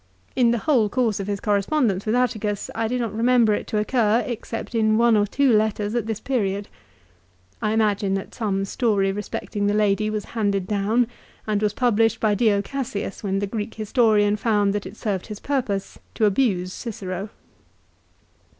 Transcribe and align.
In 0.35 0.49
the 0.49 0.57
whole 0.57 0.89
course 0.89 1.19
of 1.19 1.27
his 1.27 1.39
correspondence 1.39 2.07
with 2.07 2.15
Atticus 2.15 2.71
I 2.73 2.87
do 2.87 2.97
not 2.97 3.15
remember 3.15 3.53
it 3.53 3.67
to 3.67 3.77
occur, 3.77 4.23
except 4.25 4.73
in 4.73 4.97
one 4.97 5.15
or 5.15 5.27
two 5.27 5.55
letters 5.55 5.93
at 5.93 6.07
this 6.07 6.19
period. 6.19 6.69
I 7.61 7.71
imagine 7.73 8.15
that 8.15 8.33
some 8.33 8.65
story 8.65 9.11
respecting 9.11 9.67
the 9.67 9.75
lady 9.75 10.09
was 10.09 10.25
handed 10.33 10.65
down, 10.65 11.05
and 11.45 11.61
was 11.61 11.73
published 11.73 12.19
by 12.19 12.33
Dio 12.33 12.63
Cassius 12.63 13.23
when 13.23 13.37
the 13.37 13.45
Greek 13.45 13.75
historian 13.75 14.37
found 14.37 14.73
that 14.73 14.87
it 14.87 14.97
served 14.97 15.27
his 15.27 15.39
purpose 15.39 15.99
to 16.15 16.25
abuse 16.25 16.73
Cicero. 16.73 17.29